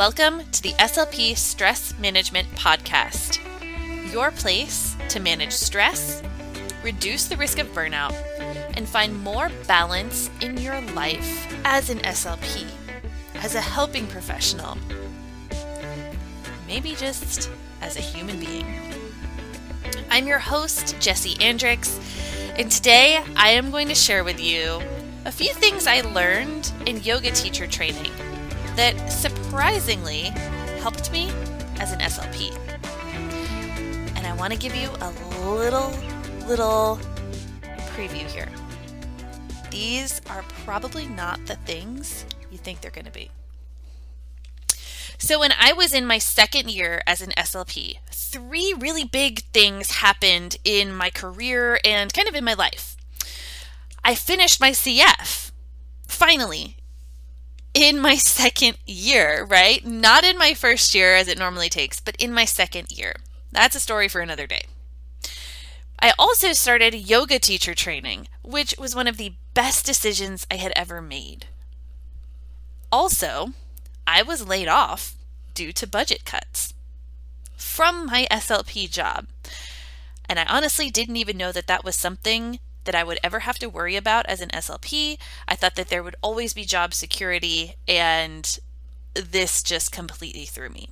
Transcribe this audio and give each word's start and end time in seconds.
Welcome 0.00 0.44
to 0.52 0.62
the 0.62 0.72
SLP 0.78 1.36
Stress 1.36 1.92
Management 1.98 2.48
Podcast, 2.52 3.38
your 4.10 4.30
place 4.30 4.96
to 5.10 5.20
manage 5.20 5.52
stress, 5.52 6.22
reduce 6.82 7.26
the 7.26 7.36
risk 7.36 7.58
of 7.58 7.66
burnout, 7.74 8.14
and 8.78 8.88
find 8.88 9.22
more 9.22 9.50
balance 9.66 10.30
in 10.40 10.56
your 10.56 10.80
life 10.92 11.54
as 11.66 11.90
an 11.90 11.98
SLP, 11.98 12.66
as 13.42 13.54
a 13.54 13.60
helping 13.60 14.06
professional, 14.06 14.78
maybe 16.66 16.94
just 16.94 17.50
as 17.82 17.98
a 17.98 18.00
human 18.00 18.40
being. 18.40 18.80
I'm 20.10 20.26
your 20.26 20.38
host, 20.38 20.98
Jessie 20.98 21.34
Andricks, 21.40 22.00
and 22.58 22.72
today 22.72 23.22
I 23.36 23.50
am 23.50 23.70
going 23.70 23.88
to 23.88 23.94
share 23.94 24.24
with 24.24 24.40
you 24.40 24.80
a 25.26 25.30
few 25.30 25.52
things 25.52 25.86
I 25.86 26.00
learned 26.00 26.72
in 26.86 27.02
yoga 27.02 27.32
teacher 27.32 27.66
training 27.66 28.12
that 28.76 29.12
surprisingly 29.50 30.30
helped 30.78 31.10
me 31.10 31.28
as 31.80 31.90
an 31.90 31.98
SLP. 31.98 32.56
And 34.14 34.24
I 34.24 34.32
want 34.34 34.52
to 34.52 34.58
give 34.58 34.76
you 34.76 34.88
a 35.00 35.10
little, 35.44 35.90
little 36.46 37.00
preview 37.92 38.30
here. 38.30 38.48
These 39.72 40.20
are 40.30 40.44
probably 40.64 41.08
not 41.08 41.44
the 41.46 41.56
things 41.56 42.24
you 42.52 42.58
think 42.58 42.80
they're 42.80 42.92
going 42.92 43.06
to 43.06 43.10
be. 43.10 43.32
So, 45.18 45.40
when 45.40 45.52
I 45.58 45.72
was 45.72 45.92
in 45.92 46.06
my 46.06 46.18
second 46.18 46.70
year 46.70 47.02
as 47.04 47.20
an 47.20 47.32
SLP, 47.36 47.96
three 48.12 48.72
really 48.78 49.04
big 49.04 49.42
things 49.52 49.96
happened 49.96 50.58
in 50.62 50.94
my 50.94 51.10
career 51.10 51.80
and 51.84 52.14
kind 52.14 52.28
of 52.28 52.36
in 52.36 52.44
my 52.44 52.54
life. 52.54 52.96
I 54.04 54.14
finished 54.14 54.60
my 54.60 54.70
CF, 54.70 55.50
finally, 56.06 56.76
in 57.74 58.00
my 58.00 58.16
second 58.16 58.78
year, 58.86 59.44
right? 59.44 59.84
Not 59.84 60.24
in 60.24 60.38
my 60.38 60.54
first 60.54 60.94
year 60.94 61.14
as 61.14 61.28
it 61.28 61.38
normally 61.38 61.68
takes, 61.68 62.00
but 62.00 62.16
in 62.16 62.32
my 62.32 62.44
second 62.44 62.92
year. 62.92 63.16
That's 63.52 63.76
a 63.76 63.80
story 63.80 64.08
for 64.08 64.20
another 64.20 64.46
day. 64.46 64.62
I 66.02 66.12
also 66.18 66.52
started 66.52 66.94
yoga 66.94 67.38
teacher 67.38 67.74
training, 67.74 68.28
which 68.42 68.74
was 68.78 68.94
one 68.94 69.06
of 69.06 69.18
the 69.18 69.34
best 69.54 69.84
decisions 69.84 70.46
I 70.50 70.54
had 70.56 70.72
ever 70.74 71.02
made. 71.02 71.46
Also, 72.90 73.50
I 74.06 74.22
was 74.22 74.46
laid 74.46 74.66
off 74.66 75.14
due 75.54 75.72
to 75.72 75.86
budget 75.86 76.24
cuts 76.24 76.72
from 77.56 78.06
my 78.06 78.26
SLP 78.30 78.90
job. 78.90 79.26
And 80.28 80.38
I 80.38 80.44
honestly 80.44 80.90
didn't 80.90 81.16
even 81.16 81.36
know 81.36 81.52
that 81.52 81.66
that 81.66 81.84
was 81.84 81.96
something 81.96 82.60
that 82.84 82.94
I 82.94 83.04
would 83.04 83.18
ever 83.22 83.40
have 83.40 83.58
to 83.58 83.68
worry 83.68 83.96
about 83.96 84.26
as 84.26 84.40
an 84.40 84.50
SLP. 84.50 85.18
I 85.46 85.54
thought 85.54 85.76
that 85.76 85.88
there 85.88 86.02
would 86.02 86.16
always 86.22 86.54
be 86.54 86.64
job 86.64 86.94
security, 86.94 87.76
and 87.86 88.58
this 89.14 89.62
just 89.62 89.92
completely 89.92 90.44
threw 90.44 90.68
me. 90.68 90.88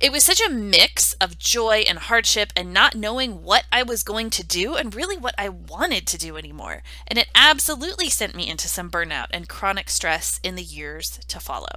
It 0.00 0.12
was 0.12 0.24
such 0.24 0.40
a 0.40 0.50
mix 0.50 1.14
of 1.14 1.38
joy 1.38 1.84
and 1.88 1.98
hardship 1.98 2.52
and 2.56 2.74
not 2.74 2.94
knowing 2.94 3.42
what 3.42 3.64
I 3.72 3.82
was 3.82 4.02
going 4.02 4.28
to 4.30 4.44
do 4.44 4.74
and 4.74 4.94
really 4.94 5.16
what 5.16 5.34
I 5.38 5.48
wanted 5.48 6.06
to 6.08 6.18
do 6.18 6.36
anymore. 6.36 6.82
And 7.06 7.18
it 7.18 7.28
absolutely 7.34 8.10
sent 8.10 8.34
me 8.34 8.48
into 8.48 8.68
some 8.68 8.90
burnout 8.90 9.28
and 9.30 9.48
chronic 9.48 9.88
stress 9.88 10.40
in 10.42 10.56
the 10.56 10.62
years 10.62 11.20
to 11.28 11.40
follow. 11.40 11.76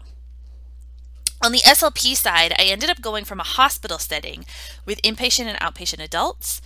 On 1.43 1.51
the 1.51 1.59
SLP 1.59 2.15
side, 2.15 2.53
I 2.57 2.63
ended 2.63 2.89
up 2.89 3.01
going 3.01 3.23
from 3.23 3.39
a 3.39 3.43
hospital 3.43 3.99
setting 3.99 4.45
with 4.85 5.01
inpatient 5.03 5.45
and 5.45 5.59
outpatient 5.59 6.03
adults 6.03 6.61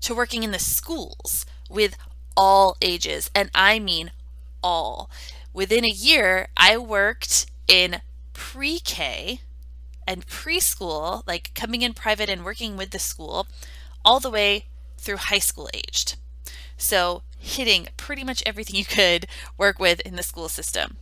to 0.00 0.14
working 0.14 0.42
in 0.42 0.50
the 0.50 0.58
schools 0.58 1.46
with 1.70 1.96
all 2.36 2.76
ages, 2.82 3.30
and 3.34 3.50
I 3.54 3.78
mean 3.78 4.12
all. 4.62 5.10
Within 5.52 5.84
a 5.84 5.88
year, 5.88 6.48
I 6.56 6.76
worked 6.78 7.46
in 7.68 8.02
pre 8.32 8.78
K 8.80 9.40
and 10.06 10.26
preschool, 10.26 11.22
like 11.26 11.52
coming 11.54 11.82
in 11.82 11.94
private 11.94 12.28
and 12.30 12.44
working 12.44 12.76
with 12.76 12.90
the 12.90 12.98
school, 12.98 13.46
all 14.04 14.20
the 14.20 14.30
way 14.30 14.66
through 14.98 15.16
high 15.18 15.38
school 15.40 15.68
aged. 15.74 16.16
So, 16.76 17.22
hitting 17.38 17.88
pretty 17.96 18.24
much 18.24 18.42
everything 18.46 18.76
you 18.80 18.84
could 18.84 19.26
work 19.58 19.78
with 19.78 20.00
in 20.00 20.16
the 20.16 20.22
school 20.22 20.48
system. 20.48 20.98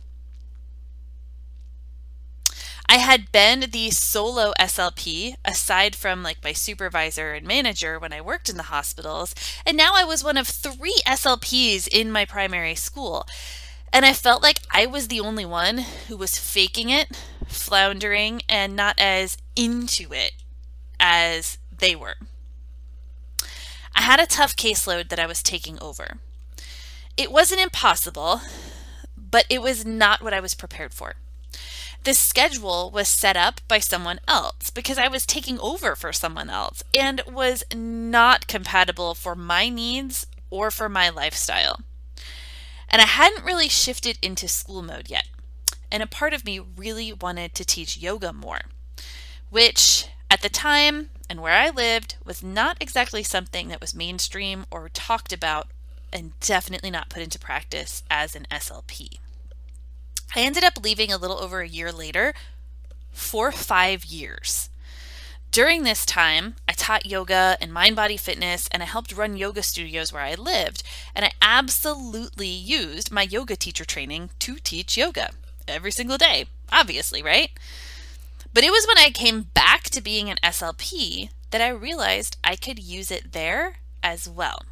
I 2.87 2.97
had 2.97 3.31
been 3.31 3.71
the 3.71 3.89
solo 3.91 4.53
SLP 4.59 5.35
aside 5.43 5.95
from 5.95 6.21
like 6.21 6.43
my 6.43 6.53
supervisor 6.53 7.33
and 7.33 7.45
manager 7.45 7.97
when 7.99 8.13
I 8.13 8.21
worked 8.21 8.47
in 8.49 8.57
the 8.57 8.63
hospitals, 8.63 9.33
and 9.65 9.75
now 9.75 9.93
I 9.95 10.03
was 10.03 10.23
one 10.23 10.37
of 10.37 10.47
three 10.47 11.01
SLPs 11.05 11.87
in 11.87 12.11
my 12.11 12.25
primary 12.25 12.75
school. 12.75 13.27
And 13.91 14.05
I 14.05 14.13
felt 14.13 14.43
like 14.43 14.59
I 14.71 14.85
was 14.85 15.07
the 15.07 15.19
only 15.19 15.45
one 15.45 15.79
who 16.07 16.17
was 16.17 16.37
faking 16.37 16.89
it, 16.89 17.17
floundering, 17.47 18.41
and 18.47 18.75
not 18.75 18.99
as 18.99 19.37
into 19.55 20.13
it 20.13 20.33
as 20.99 21.57
they 21.75 21.95
were. 21.95 22.15
I 23.95 24.01
had 24.01 24.19
a 24.19 24.25
tough 24.25 24.55
caseload 24.55 25.09
that 25.09 25.19
I 25.19 25.25
was 25.25 25.41
taking 25.41 25.79
over. 25.81 26.17
It 27.17 27.31
wasn't 27.31 27.61
impossible, 27.61 28.41
but 29.17 29.45
it 29.49 29.61
was 29.61 29.85
not 29.85 30.21
what 30.21 30.33
I 30.33 30.41
was 30.41 30.53
prepared 30.53 30.93
for 30.93 31.15
the 32.05 32.13
schedule 32.13 32.91
was 32.91 33.07
set 33.07 33.35
up 33.35 33.61
by 33.67 33.79
someone 33.79 34.19
else 34.27 34.69
because 34.69 34.99
I 34.99 35.07
was 35.07 35.25
taking 35.25 35.59
over 35.59 35.95
for 35.95 36.13
someone 36.13 36.51
else 36.51 36.83
and 36.97 37.21
was 37.27 37.63
not 37.73 38.47
compatible 38.47 39.15
for 39.15 39.35
my 39.35 39.69
needs 39.69 40.27
or 40.51 40.69
for 40.69 40.87
my 40.87 41.09
lifestyle. 41.09 41.81
And 42.89 43.01
I 43.01 43.05
hadn't 43.05 43.43
really 43.43 43.67
shifted 43.67 44.19
into 44.21 44.47
school 44.47 44.83
mode 44.83 45.09
yet. 45.09 45.27
And 45.91 46.03
a 46.03 46.07
part 46.07 46.33
of 46.33 46.45
me 46.45 46.59
really 46.59 47.11
wanted 47.11 47.55
to 47.55 47.65
teach 47.65 47.97
yoga 47.97 48.31
more, 48.31 48.61
which 49.49 50.07
at 50.29 50.41
the 50.41 50.49
time 50.49 51.09
and 51.27 51.41
where 51.41 51.53
I 51.53 51.71
lived 51.71 52.17
was 52.23 52.43
not 52.43 52.77
exactly 52.79 53.23
something 53.23 53.69
that 53.69 53.81
was 53.81 53.95
mainstream 53.95 54.67
or 54.69 54.89
talked 54.89 55.33
about 55.33 55.69
and 56.13 56.39
definitely 56.39 56.91
not 56.91 57.09
put 57.09 57.23
into 57.23 57.39
practice 57.39 58.03
as 58.11 58.35
an 58.35 58.45
SLP. 58.51 59.17
I 60.33 60.41
ended 60.41 60.63
up 60.63 60.83
leaving 60.83 61.11
a 61.11 61.17
little 61.17 61.39
over 61.39 61.61
a 61.61 61.67
year 61.67 61.91
later 61.91 62.33
for 63.11 63.51
five 63.51 64.05
years. 64.05 64.69
During 65.51 65.83
this 65.83 66.05
time, 66.05 66.55
I 66.67 66.73
taught 66.73 67.05
yoga 67.05 67.57
and 67.61 67.71
mind 67.71 67.95
body 67.95 68.17
fitness, 68.17 68.67
and 68.73 68.83
I 68.83 68.85
helped 68.85 69.15
run 69.15 69.37
yoga 69.37 69.63
studios 69.63 70.11
where 70.11 70.21
I 70.21 70.35
lived. 70.35 70.83
And 71.15 71.23
I 71.23 71.31
absolutely 71.41 72.49
used 72.49 73.09
my 73.09 73.21
yoga 73.21 73.55
teacher 73.55 73.85
training 73.85 74.31
to 74.39 74.57
teach 74.57 74.97
yoga 74.97 75.31
every 75.65 75.91
single 75.91 76.17
day, 76.17 76.47
obviously, 76.73 77.23
right? 77.23 77.51
But 78.53 78.65
it 78.65 78.71
was 78.71 78.85
when 78.85 78.97
I 78.97 79.11
came 79.11 79.43
back 79.53 79.83
to 79.91 80.01
being 80.01 80.29
an 80.29 80.39
SLP 80.43 81.29
that 81.51 81.61
I 81.61 81.69
realized 81.69 82.35
I 82.43 82.57
could 82.57 82.79
use 82.79 83.09
it 83.09 83.31
there 83.31 83.77
as 84.03 84.27
well. 84.27 84.63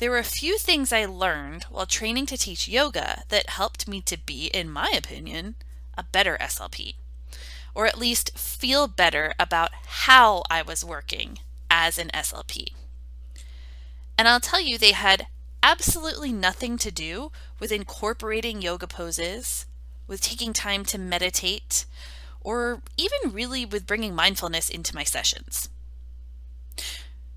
There 0.00 0.10
were 0.10 0.16
a 0.16 0.24
few 0.24 0.56
things 0.56 0.94
I 0.94 1.04
learned 1.04 1.64
while 1.64 1.84
training 1.84 2.24
to 2.26 2.38
teach 2.38 2.66
yoga 2.66 3.24
that 3.28 3.50
helped 3.50 3.86
me 3.86 4.00
to 4.00 4.16
be, 4.16 4.46
in 4.46 4.70
my 4.70 4.90
opinion, 4.96 5.56
a 5.94 6.04
better 6.04 6.38
SLP, 6.40 6.94
or 7.74 7.84
at 7.84 7.98
least 7.98 8.38
feel 8.38 8.88
better 8.88 9.34
about 9.38 9.72
how 9.74 10.42
I 10.48 10.62
was 10.62 10.82
working 10.82 11.40
as 11.70 11.98
an 11.98 12.08
SLP. 12.14 12.68
And 14.16 14.26
I'll 14.26 14.40
tell 14.40 14.58
you, 14.58 14.78
they 14.78 14.92
had 14.92 15.26
absolutely 15.62 16.32
nothing 16.32 16.78
to 16.78 16.90
do 16.90 17.30
with 17.58 17.70
incorporating 17.70 18.62
yoga 18.62 18.86
poses, 18.86 19.66
with 20.06 20.22
taking 20.22 20.54
time 20.54 20.86
to 20.86 20.96
meditate, 20.96 21.84
or 22.40 22.80
even 22.96 23.34
really 23.34 23.66
with 23.66 23.86
bringing 23.86 24.14
mindfulness 24.14 24.70
into 24.70 24.94
my 24.94 25.04
sessions. 25.04 25.68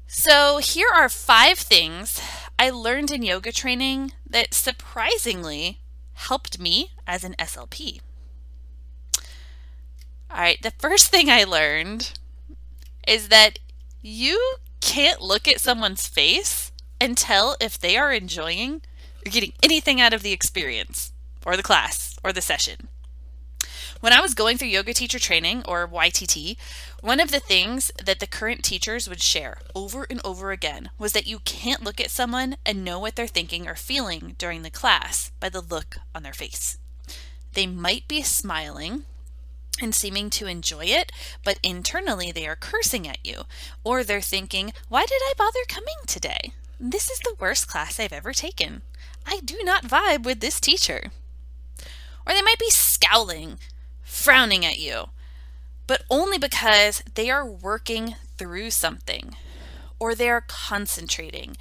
So, 0.08 0.60
here 0.60 0.90
are 0.96 1.10
five 1.10 1.58
things 1.58 2.22
I 2.64 2.70
learned 2.70 3.12
in 3.12 3.24
yoga 3.24 3.52
training 3.52 4.14
that 4.26 4.54
surprisingly 4.54 5.82
helped 6.14 6.62
me 6.62 6.92
as 7.06 7.26
an 7.26 7.36
SLP. 7.38 8.00
All 10.32 10.38
right, 10.38 10.62
the 10.62 10.72
first 10.72 11.12
thing 11.12 11.30
I 11.30 11.44
learned 11.44 12.18
is 13.06 13.28
that 13.28 13.60
you 14.02 14.56
can't 14.80 15.20
look 15.20 15.46
at 15.46 15.60
someone's 15.60 16.08
face 16.08 16.72
and 17.02 17.18
tell 17.18 17.58
if 17.60 17.78
they 17.78 17.98
are 17.98 18.14
enjoying 18.14 18.82
or 19.26 19.30
getting 19.30 19.52
anything 19.62 20.00
out 20.00 20.14
of 20.14 20.24
the 20.24 20.32
experience 20.32 21.12
or 21.46 21.58
the 21.58 21.64
class 21.64 22.18
or 22.24 22.32
the 22.32 22.40
session. 22.40 22.88
When 24.04 24.12
I 24.12 24.20
was 24.20 24.34
going 24.34 24.58
through 24.58 24.68
yoga 24.68 24.94
teacher 24.94 25.18
training 25.18 25.64
or 25.66 25.88
YTT, 25.88 26.58
one 27.00 27.22
of 27.22 27.32
the 27.32 27.40
things 27.40 27.90
that 28.04 28.20
the 28.20 28.28
current 28.28 28.62
teachers 28.62 29.08
would 29.08 29.22
share 29.22 29.60
over 29.74 30.06
and 30.10 30.20
over 30.26 30.52
again 30.52 30.90
was 31.00 31.14
that 31.14 31.26
you 31.26 31.40
can't 31.40 31.86
look 31.86 32.02
at 32.02 32.12
someone 32.12 32.58
and 32.66 32.84
know 32.84 33.00
what 33.00 33.16
they're 33.16 33.28
thinking 33.28 33.66
or 33.66 33.76
feeling 33.76 34.36
during 34.38 34.62
the 34.62 34.70
class 34.70 35.32
by 35.40 35.48
the 35.48 35.62
look 35.62 36.00
on 36.14 36.22
their 36.22 36.34
face. 36.34 36.78
They 37.54 37.66
might 37.66 38.06
be 38.10 38.22
smiling 38.22 39.06
and 39.82 39.96
seeming 39.96 40.30
to 40.32 40.48
enjoy 40.48 40.88
it, 40.88 41.14
but 41.46 41.60
internally 41.64 42.30
they 42.30 42.46
are 42.46 42.58
cursing 42.58 43.08
at 43.08 43.26
you, 43.26 43.44
or 43.86 44.04
they're 44.04 44.20
thinking, 44.20 44.74
Why 44.90 45.06
did 45.06 45.22
I 45.22 45.32
bother 45.38 45.64
coming 45.70 45.96
today? 46.08 46.52
This 46.78 47.10
is 47.10 47.20
the 47.20 47.38
worst 47.40 47.70
class 47.70 48.02
I've 48.02 48.12
ever 48.12 48.34
taken. 48.34 48.82
I 49.26 49.40
do 49.46 49.62
not 49.64 49.88
vibe 49.88 50.26
with 50.26 50.42
this 50.42 50.60
teacher. 50.60 51.12
Or 52.26 52.34
they 52.34 52.42
might 52.42 52.60
be 52.60 52.70
scowling, 52.70 53.60
frowning 54.04 54.66
at 54.66 54.80
you, 54.80 55.10
but 55.88 56.04
only 56.10 56.38
because 56.38 57.04
they 57.16 57.30
are 57.30 57.46
working 57.46 58.16
through 58.38 58.70
something 58.70 59.36
or 60.00 60.16
they 60.16 60.30
are 60.30 60.44
concentrating 60.48 61.56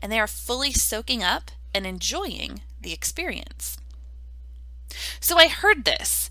and 0.00 0.10
they 0.10 0.20
are 0.20 0.26
fully 0.26 0.72
soaking 0.72 1.22
up 1.22 1.50
and 1.74 1.86
enjoying 1.86 2.60
the 2.80 2.92
experience. 2.92 3.78
So 5.20 5.38
I 5.38 5.48
heard 5.48 5.84
this 5.84 6.30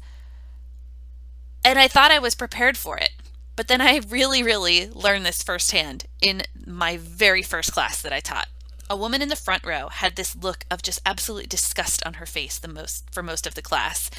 and 1.63 1.79
I 1.79 1.87
thought 1.87 2.11
I 2.11 2.19
was 2.19 2.35
prepared 2.35 2.77
for 2.77 2.97
it. 2.97 3.11
But 3.55 3.67
then 3.69 3.81
I 3.81 4.01
really, 4.09 4.43
really 4.43 4.89
learned 4.89 5.25
this 5.25 5.41
firsthand 5.41 6.05
in 6.21 6.43
my 6.65 6.97
very 6.97 7.41
first 7.41 7.71
class 7.71 8.01
that 8.01 8.11
I 8.11 8.19
taught. 8.19 8.49
A 8.87 8.95
woman 8.95 9.21
in 9.23 9.29
the 9.29 9.35
front 9.35 9.65
row 9.65 9.89
had 9.89 10.15
this 10.15 10.35
look 10.35 10.65
of 10.69 10.83
just 10.83 11.01
absolute 11.05 11.49
disgust 11.49 12.05
on 12.05 12.15
her 12.15 12.25
face 12.27 12.59
the 12.59 12.67
most 12.67 13.09
for 13.11 13.23
most 13.23 13.47
of 13.47 13.55
the 13.55 13.61
class. 13.63 14.11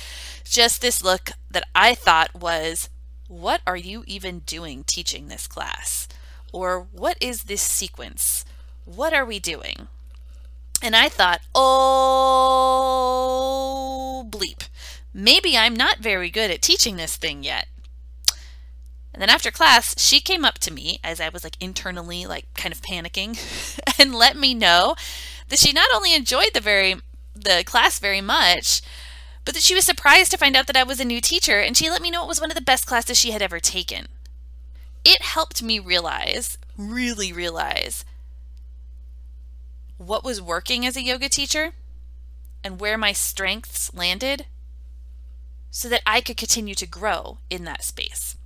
Just 0.45 0.81
this 0.81 1.05
look 1.05 1.31
that 1.51 1.69
I 1.75 1.95
thought 1.95 2.35
was, 2.35 2.89
what 3.29 3.61
are 3.67 3.77
you 3.77 4.03
even 4.07 4.41
doing 4.41 4.83
teaching 4.85 5.29
this 5.29 5.47
class? 5.47 6.09
Or 6.53 6.87
what 6.93 7.17
is 7.21 7.45
this 7.45 7.63
sequence? 7.63 8.45
What 8.85 9.13
are 9.13 9.25
we 9.25 9.39
doing? 9.39 9.87
And 10.83 10.97
I 10.97 11.09
thought, 11.09 11.43
oh, 11.55 11.67
bleep. 14.29 14.69
Maybe 15.15 15.57
I'm 15.57 15.75
not 15.75 15.99
very 15.99 16.29
good 16.29 16.51
at 16.51 16.61
teaching 16.61 16.97
this 16.97 17.17
thing 17.17 17.45
yet. 17.45 17.69
And 19.17 19.23
then 19.23 19.31
after 19.31 19.51
class, 19.51 19.99
she 19.99 20.21
came 20.21 20.45
up 20.45 20.59
to 20.59 20.71
me 20.71 21.01
as 21.03 21.23
I 21.23 21.31
was 21.31 21.43
like 21.43 21.57
internally 21.59 22.27
like 22.27 22.53
kind 22.53 22.71
of 22.71 22.83
panicking 22.83 23.39
and 23.99 24.15
let 24.15 24.37
me 24.37 24.53
know 24.53 24.95
that 25.49 25.59
she 25.59 25.73
not 25.73 25.89
only 25.95 26.15
enjoyed 26.15 26.51
the 26.53 26.61
very 26.61 26.97
the 27.35 27.65
class 27.65 27.99
very 27.99 28.21
much, 28.21 28.83
but 29.47 29.55
that 29.55 29.63
she 29.63 29.75
was 29.75 29.87
surprised 29.87 30.31
to 30.33 30.37
find 30.37 30.55
out 30.55 30.67
that 30.67 30.77
I 30.77 30.83
was 30.83 31.01
a 31.01 31.05
new 31.05 31.23
teacher 31.23 31.59
and 31.61 31.75
she 31.75 31.89
let 31.89 32.03
me 32.03 32.11
know 32.11 32.25
it 32.25 32.29
was 32.29 32.43
one 32.43 32.51
of 32.51 32.57
the 32.57 32.61
best 32.61 32.85
classes 32.87 33.17
she 33.17 33.31
had 33.31 33.41
ever 33.41 33.59
taken. 33.59 34.09
It 35.03 35.23
helped 35.23 35.63
me 35.63 35.79
realize, 35.79 36.59
really 36.77 37.33
realize 37.33 38.05
what 39.97 40.25
was 40.25 40.43
working 40.43 40.85
as 40.85 40.95
a 40.95 41.03
yoga 41.03 41.31
teacher 41.31 41.73
and 42.63 42.79
where 42.79 42.99
my 42.99 43.15
strengths 43.15 43.95
landed 43.95 44.45
so 45.71 45.89
that 45.89 46.03
I 46.05 46.21
could 46.21 46.37
continue 46.37 46.75
to 46.75 46.87
grow 46.87 47.39
in 47.49 47.65
that 47.65 47.83
space. 47.83 48.37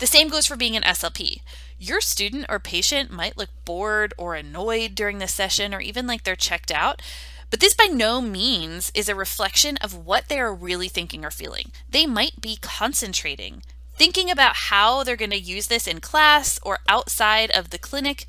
The 0.00 0.06
same 0.06 0.30
goes 0.30 0.46
for 0.46 0.56
being 0.56 0.76
an 0.76 0.82
SLP. 0.82 1.42
Your 1.78 2.00
student 2.00 2.46
or 2.48 2.58
patient 2.58 3.10
might 3.10 3.36
look 3.36 3.50
bored 3.66 4.14
or 4.16 4.34
annoyed 4.34 4.94
during 4.94 5.18
the 5.18 5.28
session 5.28 5.74
or 5.74 5.80
even 5.80 6.06
like 6.06 6.24
they're 6.24 6.36
checked 6.36 6.70
out, 6.72 7.02
but 7.50 7.60
this 7.60 7.74
by 7.74 7.84
no 7.84 8.22
means 8.22 8.90
is 8.94 9.10
a 9.10 9.14
reflection 9.14 9.76
of 9.78 10.06
what 10.06 10.28
they 10.28 10.40
are 10.40 10.54
really 10.54 10.88
thinking 10.88 11.22
or 11.22 11.30
feeling. 11.30 11.70
They 11.86 12.06
might 12.06 12.40
be 12.40 12.56
concentrating, 12.62 13.62
thinking 13.94 14.30
about 14.30 14.56
how 14.56 15.04
they're 15.04 15.16
going 15.16 15.32
to 15.32 15.38
use 15.38 15.66
this 15.66 15.86
in 15.86 16.00
class 16.00 16.58
or 16.62 16.78
outside 16.88 17.50
of 17.50 17.68
the 17.68 17.78
clinic, 17.78 18.24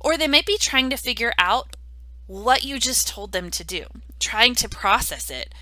or 0.00 0.16
they 0.16 0.28
might 0.28 0.46
be 0.46 0.58
trying 0.58 0.90
to 0.90 0.96
figure 0.96 1.32
out 1.38 1.74
what 2.28 2.62
you 2.62 2.78
just 2.78 3.08
told 3.08 3.32
them 3.32 3.50
to 3.50 3.64
do, 3.64 3.86
trying 4.20 4.54
to 4.54 4.68
process 4.68 5.28
it, 5.28 5.52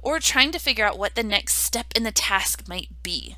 or 0.00 0.18
trying 0.18 0.50
to 0.50 0.58
figure 0.58 0.84
out 0.84 0.98
what 0.98 1.14
the 1.14 1.22
next 1.22 1.54
step 1.54 1.86
in 1.94 2.02
the 2.02 2.10
task 2.10 2.68
might 2.68 2.88
be. 3.04 3.36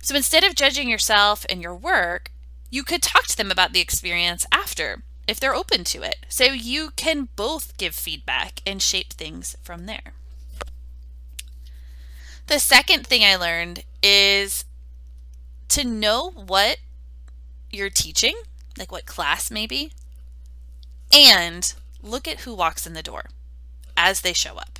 So 0.00 0.14
instead 0.14 0.44
of 0.44 0.54
judging 0.54 0.88
yourself 0.88 1.44
and 1.48 1.62
your 1.62 1.74
work, 1.74 2.30
you 2.70 2.82
could 2.82 3.02
talk 3.02 3.26
to 3.26 3.36
them 3.36 3.50
about 3.50 3.72
the 3.72 3.80
experience 3.80 4.46
after 4.52 5.02
if 5.28 5.38
they're 5.38 5.54
open 5.54 5.84
to 5.84 6.02
it. 6.02 6.26
So 6.28 6.44
you 6.44 6.90
can 6.96 7.28
both 7.36 7.76
give 7.76 7.94
feedback 7.94 8.60
and 8.66 8.82
shape 8.82 9.12
things 9.12 9.56
from 9.62 9.86
there. 9.86 10.14
The 12.46 12.58
second 12.58 13.06
thing 13.06 13.22
I 13.24 13.36
learned 13.36 13.84
is 14.02 14.64
to 15.68 15.84
know 15.84 16.30
what 16.30 16.78
you're 17.70 17.90
teaching, 17.90 18.34
like 18.76 18.90
what 18.92 19.06
class 19.06 19.50
maybe, 19.50 19.92
and 21.14 21.72
look 22.02 22.26
at 22.26 22.40
who 22.40 22.54
walks 22.54 22.86
in 22.86 22.94
the 22.94 23.02
door 23.02 23.26
as 23.96 24.20
they 24.22 24.32
show 24.32 24.56
up. 24.56 24.71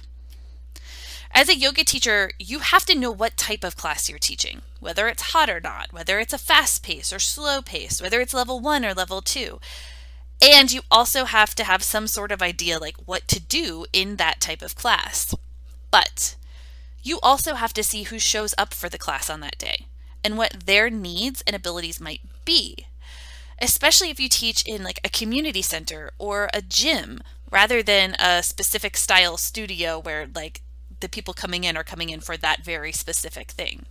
As 1.35 1.49
a 1.49 1.57
yoga 1.57 1.83
teacher, 1.83 2.33
you 2.39 2.59
have 2.59 2.85
to 2.85 2.95
know 2.95 3.11
what 3.11 3.39
type 3.39 3.65
of 3.65 3.77
class 3.77 4.09
you're 4.09 4.19
teaching, 4.19 4.61
whether 4.81 5.09
it's 5.09 5.33
hot 5.33 5.49
or 5.49 5.61
not, 5.61 5.91
whether 5.91 6.21
it's 6.21 6.35
a 6.35 6.39
fast 6.39 6.83
pace 6.83 7.11
or 7.11 7.19
slow 7.19 7.63
pace, 7.63 8.03
whether 8.03 8.21
it's 8.21 8.35
level 8.35 8.61
one 8.61 8.85
or 8.85 8.93
level 8.93 9.23
two. 9.23 9.59
And 10.43 10.71
you 10.71 10.83
also 10.91 11.25
have 11.25 11.55
to 11.55 11.65
have 11.65 11.83
some 11.83 12.07
sort 12.07 12.33
of 12.33 12.43
idea 12.43 12.79
like 12.79 12.97
what 13.07 13.29
to 13.29 13.41
do 13.41 13.87
in 13.95 14.17
that 14.17 14.41
type 14.41 14.61
of 14.61 14.75
class. 14.75 15.35
But 15.91 16.37
you 17.03 17.19
also 17.23 17.55
have 17.55 17.73
to 17.75 17.83
see 17.83 18.05
who 18.05 18.19
shows 18.19 18.55
up 18.59 18.75
for 18.75 18.91
the 18.91 18.99
class 18.99 19.31
on 19.31 19.41
that 19.41 19.59
day 19.59 19.87
and 20.23 20.37
what 20.37 20.67
their 20.67 20.91
needs 20.91 21.43
and 21.47 21.57
abilities 21.57 22.01
might 22.01 22.21
be. 22.45 22.87
Especially 23.59 24.11
if 24.11 24.21
you 24.21 24.29
teach 24.29 24.63
in 24.67 24.85
like 24.85 25.01
a 25.03 25.09
community 25.09 25.63
center 25.63 26.11
or 26.19 26.51
a 26.53 26.61
gym 26.61 27.21
rather 27.51 27.83
than 27.83 28.17
a 28.19 28.43
specific 28.43 28.99
style 28.99 29.39
studio 29.39 29.99
where 29.99 30.29
like 30.35 30.61
the 31.03 31.09
people 31.09 31.35
coming 31.35 31.65
in 31.65 31.77
are 31.77 31.85
coming 31.85 32.09
in 32.09 32.21
for 32.21 32.39
that 32.39 32.65
very 32.65 32.93
specific 32.93 33.51
thing. 33.51 33.85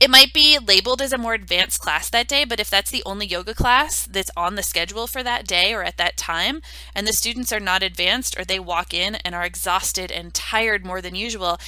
It 0.00 0.10
might 0.10 0.32
be 0.32 0.58
labeled 0.58 1.00
as 1.00 1.12
a 1.12 1.18
more 1.18 1.34
advanced 1.34 1.80
class 1.80 2.10
that 2.10 2.26
day, 2.26 2.44
but 2.44 2.58
if 2.58 2.68
that's 2.68 2.90
the 2.90 3.04
only 3.06 3.26
yoga 3.26 3.54
class 3.54 4.04
that's 4.04 4.32
on 4.36 4.56
the 4.56 4.62
schedule 4.62 5.06
for 5.06 5.22
that 5.22 5.46
day 5.46 5.72
or 5.72 5.84
at 5.84 5.96
that 5.96 6.16
time, 6.16 6.60
and 6.94 7.06
the 7.06 7.12
students 7.12 7.52
are 7.52 7.60
not 7.60 7.84
advanced 7.84 8.38
or 8.38 8.44
they 8.44 8.58
walk 8.58 8.92
in 8.92 9.16
and 9.16 9.34
are 9.34 9.44
exhausted 9.44 10.10
and 10.10 10.34
tired 10.34 10.84
more 10.84 11.00
than 11.00 11.14
usual, 11.14 11.58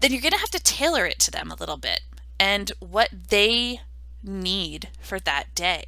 then 0.00 0.12
you're 0.12 0.20
going 0.20 0.32
to 0.32 0.38
have 0.38 0.50
to 0.50 0.62
tailor 0.62 1.06
it 1.06 1.18
to 1.20 1.30
them 1.30 1.50
a 1.50 1.54
little 1.54 1.78
bit 1.78 2.00
and 2.38 2.72
what 2.80 3.08
they 3.30 3.80
need 4.22 4.88
for 5.00 5.18
that 5.20 5.54
day. 5.54 5.84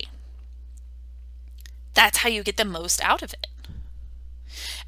That's 1.93 2.19
how 2.19 2.29
you 2.31 2.43
get 2.43 2.57
the 2.57 2.65
most 2.65 3.03
out 3.03 3.23
of 3.23 3.33
it. 3.35 3.49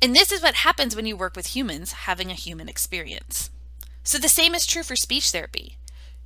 And 0.01 0.15
this 0.15 0.33
is 0.33 0.43
what 0.43 0.57
happens 0.57 0.95
when 0.95 1.07
you 1.07 1.17
work 1.17 1.37
with 1.37 1.55
humans 1.55 1.93
having 1.93 2.31
a 2.31 2.35
human 2.35 2.69
experience. 2.69 3.51
So 4.03 4.19
the 4.19 4.29
same 4.29 4.55
is 4.55 4.67
true 4.67 4.83
for 4.83 4.97
speech 4.97 5.31
therapy. 5.31 5.77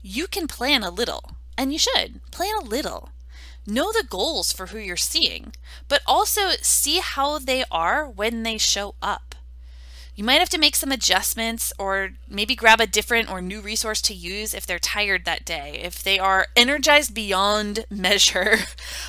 You 0.02 0.26
can 0.26 0.46
plan 0.46 0.82
a 0.82 0.90
little, 0.90 1.32
and 1.56 1.72
you 1.72 1.78
should 1.78 2.20
plan 2.30 2.54
a 2.60 2.64
little. 2.64 3.10
Know 3.66 3.92
the 3.92 4.06
goals 4.08 4.52
for 4.52 4.66
who 4.66 4.78
you're 4.78 4.96
seeing, 4.96 5.52
but 5.88 6.02
also 6.06 6.50
see 6.60 6.98
how 6.98 7.38
they 7.38 7.64
are 7.70 8.08
when 8.08 8.42
they 8.42 8.58
show 8.58 8.94
up. 9.00 9.31
You 10.14 10.24
might 10.24 10.40
have 10.40 10.50
to 10.50 10.58
make 10.58 10.76
some 10.76 10.92
adjustments 10.92 11.72
or 11.78 12.10
maybe 12.28 12.54
grab 12.54 12.80
a 12.80 12.86
different 12.86 13.30
or 13.30 13.40
new 13.40 13.62
resource 13.62 14.02
to 14.02 14.14
use 14.14 14.52
if 14.52 14.66
they're 14.66 14.78
tired 14.78 15.24
that 15.24 15.44
day, 15.44 15.80
if 15.82 16.02
they 16.02 16.18
are 16.18 16.48
energized 16.54 17.14
beyond 17.14 17.86
measure, 17.90 18.58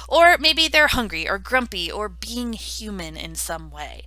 or 0.08 0.38
maybe 0.38 0.70
they're 0.70 0.88
hungry 0.88 1.28
or 1.28 1.38
grumpy 1.38 1.92
or 1.92 2.08
being 2.08 2.54
human 2.54 3.18
in 3.18 3.36
some 3.36 3.70
way. 3.70 4.04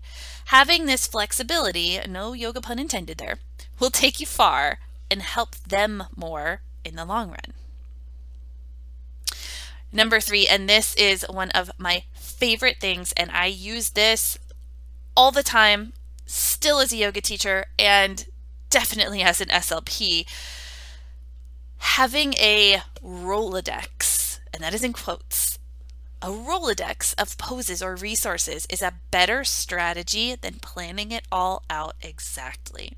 Having 0.46 0.86
this 0.86 1.06
flexibility, 1.06 2.00
no 2.08 2.32
yoga 2.32 2.62
pun 2.62 2.78
intended 2.78 3.18
there, 3.18 3.40
will 3.78 3.90
take 3.90 4.18
you 4.18 4.26
far 4.26 4.78
and 5.10 5.20
help 5.20 5.54
them 5.56 6.04
more 6.16 6.62
in 6.82 6.96
the 6.96 7.04
long 7.04 7.28
run. 7.28 7.52
Number 9.92 10.18
three, 10.20 10.46
and 10.46 10.68
this 10.68 10.94
is 10.94 11.26
one 11.28 11.50
of 11.50 11.70
my 11.78 12.04
favorite 12.14 12.78
things, 12.80 13.12
and 13.12 13.30
I 13.30 13.46
use 13.46 13.90
this 13.90 14.38
all 15.16 15.30
the 15.30 15.42
time, 15.42 15.92
still 16.26 16.80
as 16.80 16.92
a 16.92 16.96
yoga 16.96 17.20
teacher, 17.20 17.66
and 17.78 18.26
definitely 18.68 19.22
as 19.22 19.40
an 19.40 19.48
SLP. 19.48 20.26
Having 21.78 22.34
a 22.34 22.82
Rolodex, 23.02 24.40
and 24.52 24.62
that 24.62 24.74
is 24.74 24.82
in 24.82 24.92
quotes, 24.92 25.58
a 26.20 26.28
Rolodex 26.28 27.14
of 27.18 27.38
poses 27.38 27.82
or 27.82 27.94
resources 27.94 28.66
is 28.68 28.82
a 28.82 28.94
better 29.10 29.44
strategy 29.44 30.34
than 30.34 30.54
planning 30.54 31.12
it 31.12 31.26
all 31.30 31.62
out 31.70 31.94
exactly. 32.02 32.92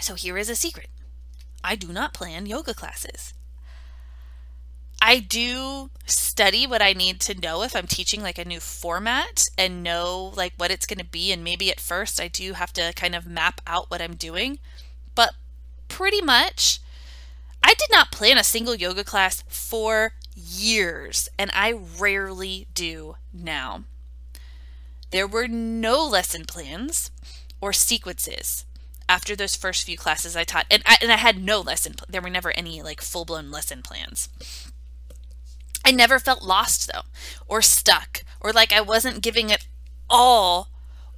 So 0.00 0.14
here 0.14 0.38
is 0.38 0.48
a 0.48 0.56
secret. 0.56 0.88
I 1.62 1.76
do 1.76 1.92
not 1.92 2.14
plan 2.14 2.46
yoga 2.46 2.74
classes. 2.74 3.34
I 5.12 5.18
do 5.18 5.90
study 6.06 6.66
what 6.66 6.80
I 6.80 6.94
need 6.94 7.20
to 7.20 7.38
know 7.38 7.62
if 7.62 7.76
I'm 7.76 7.86
teaching 7.86 8.22
like 8.22 8.38
a 8.38 8.46
new 8.46 8.60
format 8.60 9.44
and 9.58 9.82
know 9.82 10.32
like 10.34 10.54
what 10.56 10.70
it's 10.70 10.86
going 10.86 11.00
to 11.00 11.04
be 11.04 11.30
and 11.32 11.44
maybe 11.44 11.70
at 11.70 11.80
first 11.80 12.18
I 12.18 12.28
do 12.28 12.54
have 12.54 12.72
to 12.72 12.94
kind 12.96 13.14
of 13.14 13.26
map 13.26 13.60
out 13.66 13.90
what 13.90 14.00
I'm 14.00 14.14
doing. 14.14 14.58
But 15.14 15.34
pretty 15.88 16.22
much 16.22 16.80
I 17.62 17.74
did 17.74 17.90
not 17.92 18.10
plan 18.10 18.38
a 18.38 18.42
single 18.42 18.74
yoga 18.74 19.04
class 19.04 19.44
for 19.48 20.14
years, 20.34 21.28
and 21.38 21.50
I 21.52 21.72
rarely 21.72 22.66
do 22.72 23.16
now. 23.34 23.84
There 25.10 25.26
were 25.26 25.46
no 25.46 26.06
lesson 26.06 26.46
plans 26.46 27.10
or 27.60 27.74
sequences 27.74 28.64
after 29.10 29.36
those 29.36 29.56
first 29.56 29.84
few 29.84 29.98
classes 29.98 30.36
I 30.36 30.44
taught, 30.44 30.64
and 30.70 30.82
I, 30.86 30.96
and 31.02 31.12
I 31.12 31.16
had 31.16 31.36
no 31.36 31.60
lesson. 31.60 31.96
There 32.08 32.22
were 32.22 32.30
never 32.30 32.56
any 32.56 32.80
like 32.80 33.02
full 33.02 33.26
blown 33.26 33.50
lesson 33.50 33.82
plans. 33.82 34.30
I 35.84 35.90
never 35.90 36.18
felt 36.18 36.42
lost 36.42 36.90
though, 36.92 37.02
or 37.46 37.62
stuck, 37.62 38.24
or 38.40 38.52
like 38.52 38.72
I 38.72 38.80
wasn't 38.80 39.22
giving 39.22 39.50
it 39.50 39.66
all, 40.08 40.68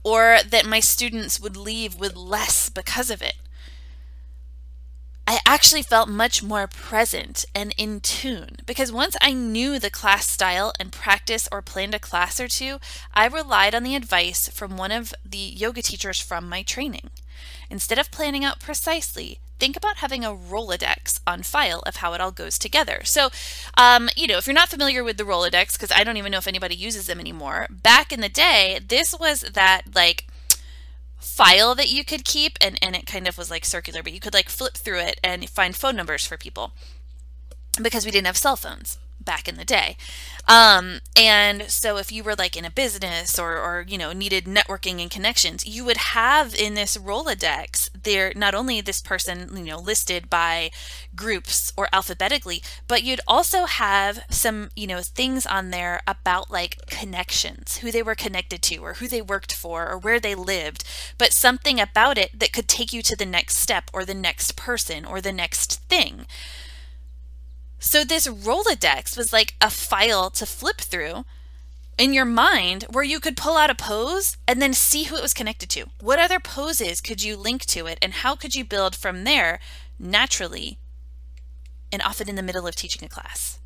or 0.02 0.38
that 0.46 0.66
my 0.66 0.80
students 0.80 1.40
would 1.40 1.56
leave 1.56 1.96
with 1.96 2.16
less 2.16 2.68
because 2.68 3.10
of 3.10 3.22
it. 3.22 3.34
I 5.26 5.40
actually 5.46 5.82
felt 5.82 6.08
much 6.10 6.42
more 6.42 6.66
present 6.66 7.46
and 7.54 7.74
in 7.78 8.00
tune 8.00 8.58
because 8.66 8.92
once 8.92 9.16
I 9.22 9.32
knew 9.32 9.78
the 9.78 9.88
class 9.88 10.28
style 10.28 10.72
and 10.78 10.92
practice 10.92 11.48
or 11.50 11.62
planned 11.62 11.94
a 11.94 11.98
class 11.98 12.38
or 12.38 12.46
two, 12.46 12.78
I 13.14 13.26
relied 13.26 13.74
on 13.74 13.84
the 13.84 13.94
advice 13.94 14.48
from 14.48 14.76
one 14.76 14.92
of 14.92 15.14
the 15.24 15.38
yoga 15.38 15.80
teachers 15.80 16.20
from 16.20 16.46
my 16.46 16.62
training. 16.62 17.08
Instead 17.70 17.98
of 17.98 18.10
planning 18.10 18.44
out 18.44 18.60
precisely, 18.60 19.40
think 19.58 19.76
about 19.76 19.96
having 19.96 20.24
a 20.24 20.34
Rolodex 20.34 21.20
on 21.26 21.42
file 21.42 21.82
of 21.86 21.96
how 21.96 22.12
it 22.12 22.20
all 22.20 22.32
goes 22.32 22.58
together. 22.58 23.00
So, 23.04 23.30
um, 23.76 24.08
you 24.16 24.26
know, 24.26 24.38
if 24.38 24.46
you're 24.46 24.54
not 24.54 24.68
familiar 24.68 25.04
with 25.04 25.16
the 25.16 25.24
Rolodex, 25.24 25.72
because 25.72 25.92
I 25.92 26.04
don't 26.04 26.16
even 26.16 26.32
know 26.32 26.38
if 26.38 26.48
anybody 26.48 26.74
uses 26.74 27.06
them 27.06 27.20
anymore, 27.20 27.68
back 27.70 28.12
in 28.12 28.20
the 28.20 28.28
day, 28.28 28.80
this 28.86 29.14
was 29.18 29.40
that 29.42 29.82
like 29.94 30.26
file 31.18 31.74
that 31.74 31.90
you 31.90 32.04
could 32.04 32.24
keep 32.24 32.58
and, 32.60 32.78
and 32.82 32.94
it 32.94 33.06
kind 33.06 33.26
of 33.26 33.38
was 33.38 33.50
like 33.50 33.64
circular, 33.64 34.02
but 34.02 34.12
you 34.12 34.20
could 34.20 34.34
like 34.34 34.48
flip 34.48 34.74
through 34.74 35.00
it 35.00 35.20
and 35.22 35.48
find 35.48 35.74
phone 35.74 35.96
numbers 35.96 36.26
for 36.26 36.36
people 36.36 36.72
because 37.80 38.04
we 38.04 38.10
didn't 38.10 38.26
have 38.26 38.36
cell 38.36 38.56
phones 38.56 38.98
back 39.24 39.48
in 39.48 39.56
the 39.56 39.64
day. 39.64 39.96
Um, 40.46 41.00
and 41.16 41.70
so 41.70 41.96
if 41.96 42.12
you 42.12 42.22
were 42.22 42.34
like 42.34 42.56
in 42.56 42.64
a 42.66 42.70
business 42.70 43.38
or, 43.38 43.56
or, 43.56 43.84
you 43.88 43.96
know, 43.96 44.12
needed 44.12 44.44
networking 44.44 45.00
and 45.00 45.10
connections, 45.10 45.66
you 45.66 45.84
would 45.84 45.96
have 45.96 46.54
in 46.54 46.74
this 46.74 46.96
Rolodex 46.98 47.88
there, 48.02 48.32
not 48.36 48.54
only 48.54 48.80
this 48.80 49.00
person, 49.00 49.56
you 49.56 49.64
know, 49.64 49.78
listed 49.78 50.28
by 50.28 50.70
groups 51.16 51.72
or 51.76 51.88
alphabetically, 51.92 52.62
but 52.86 53.02
you'd 53.02 53.22
also 53.26 53.64
have 53.64 54.20
some, 54.28 54.68
you 54.76 54.86
know, 54.86 55.00
things 55.00 55.46
on 55.46 55.70
there 55.70 56.02
about 56.06 56.50
like 56.50 56.86
connections, 56.86 57.78
who 57.78 57.90
they 57.90 58.02
were 58.02 58.14
connected 58.14 58.60
to 58.62 58.76
or 58.78 58.94
who 58.94 59.08
they 59.08 59.22
worked 59.22 59.54
for 59.54 59.88
or 59.88 59.96
where 59.96 60.20
they 60.20 60.34
lived, 60.34 60.84
but 61.16 61.32
something 61.32 61.80
about 61.80 62.18
it 62.18 62.38
that 62.38 62.52
could 62.52 62.68
take 62.68 62.92
you 62.92 63.00
to 63.02 63.16
the 63.16 63.26
next 63.26 63.56
step 63.56 63.90
or 63.94 64.04
the 64.04 64.14
next 64.14 64.56
person 64.56 65.06
or 65.06 65.22
the 65.22 65.32
next 65.32 65.80
thing. 65.88 66.26
So 67.84 68.02
this 68.02 68.26
Rolodex 68.26 69.14
was 69.14 69.30
like 69.30 69.54
a 69.60 69.68
file 69.68 70.30
to 70.30 70.46
flip 70.46 70.80
through 70.80 71.26
in 71.98 72.14
your 72.14 72.24
mind 72.24 72.84
where 72.90 73.04
you 73.04 73.20
could 73.20 73.36
pull 73.36 73.58
out 73.58 73.68
a 73.68 73.74
pose 73.74 74.38
and 74.48 74.60
then 74.60 74.72
see 74.72 75.04
who 75.04 75.16
it 75.16 75.22
was 75.22 75.34
connected 75.34 75.68
to. 75.70 75.90
What 76.00 76.18
other 76.18 76.40
poses 76.40 77.02
could 77.02 77.22
you 77.22 77.36
link 77.36 77.66
to 77.66 77.86
it 77.86 77.98
and 78.00 78.14
how 78.14 78.36
could 78.36 78.56
you 78.56 78.64
build 78.64 78.96
from 78.96 79.24
there 79.24 79.60
naturally 79.98 80.78
and 81.92 82.00
often 82.00 82.28
in 82.28 82.36
the 82.36 82.42
middle 82.42 82.66
of 82.66 82.74
teaching 82.74 83.04
a 83.04 83.08
class? 83.08 83.58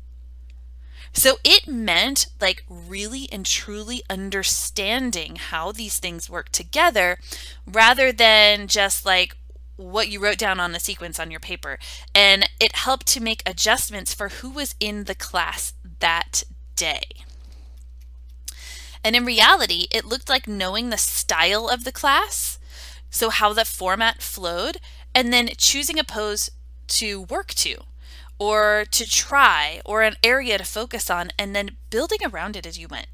So 1.13 1.37
it 1.45 1.65
meant 1.65 2.27
like 2.41 2.65
really 2.69 3.29
and 3.31 3.45
truly 3.45 4.03
understanding 4.09 5.37
how 5.37 5.71
these 5.71 5.97
things 5.97 6.29
work 6.29 6.49
together 6.49 7.19
rather 7.65 8.11
than 8.11 8.67
just 8.67 9.05
like 9.05 9.37
what 9.79 10.09
you 10.09 10.19
wrote 10.19 10.37
down 10.37 10.59
on 10.59 10.73
the 10.73 10.79
sequence 10.79 11.19
on 11.19 11.31
your 11.31 11.39
paper. 11.39 11.79
And 12.13 12.49
it 12.59 12.75
helped 12.75 13.07
to 13.07 13.21
make 13.21 13.41
adjustments 13.45 14.13
for 14.13 14.29
who 14.29 14.49
was 14.49 14.75
in 14.79 15.05
the 15.05 15.15
class 15.15 15.73
that 15.99 16.43
day. 16.75 17.03
And 19.03 19.15
in 19.15 19.25
reality, 19.25 19.87
it 19.91 20.05
looked 20.05 20.29
like 20.29 20.47
knowing 20.47 20.89
the 20.89 20.97
style 20.97 21.69
of 21.69 21.85
the 21.85 21.91
class, 21.91 22.59
so 23.09 23.29
how 23.29 23.53
the 23.53 23.63
format 23.63 24.21
flowed, 24.21 24.77
and 25.15 25.31
then 25.31 25.49
choosing 25.57 25.97
a 25.97 26.03
pose 26.03 26.51
to 26.87 27.21
work 27.21 27.53
to 27.55 27.77
or 28.37 28.85
to 28.91 29.09
try 29.09 29.81
or 29.85 30.01
an 30.01 30.15
area 30.23 30.57
to 30.57 30.63
focus 30.63 31.09
on 31.09 31.29
and 31.37 31.55
then 31.55 31.77
building 31.89 32.19
around 32.25 32.55
it 32.55 32.65
as 32.65 32.77
you 32.77 32.87
went. 32.87 33.07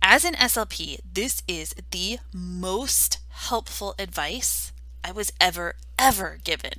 As 0.00 0.24
an 0.24 0.34
SLP, 0.34 0.98
this 1.04 1.42
is 1.48 1.74
the 1.90 2.18
most 2.32 3.18
helpful 3.28 3.94
advice 3.98 4.72
I 5.04 5.12
was 5.12 5.32
ever, 5.40 5.74
ever 5.98 6.38
given. 6.44 6.72